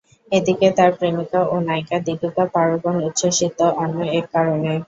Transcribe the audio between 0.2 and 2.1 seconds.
এদিকে তাঁর প্রেমিকা ও নায়িকা